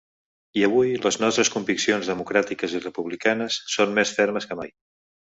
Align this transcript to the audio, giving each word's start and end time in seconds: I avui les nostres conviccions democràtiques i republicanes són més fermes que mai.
I 0.59 0.61
avui 0.67 0.93
les 1.01 1.17
nostres 1.23 1.51
conviccions 1.55 2.09
democràtiques 2.11 2.73
i 2.79 2.81
republicanes 2.87 3.59
són 3.75 3.95
més 3.99 4.15
fermes 4.21 4.49
que 4.53 4.59
mai. 4.63 4.73